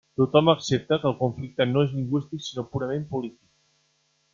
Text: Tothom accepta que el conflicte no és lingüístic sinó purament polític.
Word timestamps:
Tothom 0.19 0.47
accepta 0.53 0.97
que 1.03 1.07
el 1.11 1.15
conflicte 1.19 1.69
no 1.75 1.85
és 1.89 1.95
lingüístic 2.01 2.45
sinó 2.49 2.67
purament 2.75 3.09
polític. 3.17 3.49